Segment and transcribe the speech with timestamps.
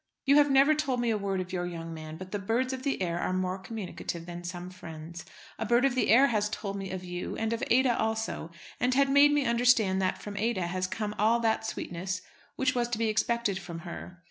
[0.25, 2.81] You have never told me a word of your young man; but the birds of
[2.81, 5.25] the air are more communicative than some friends.
[5.59, 8.95] A bird of the air has told me of you, and of Ada also, and
[8.95, 12.23] had made me understand that from Ada has come all that sweetness
[12.55, 14.17] which was to be expected from her.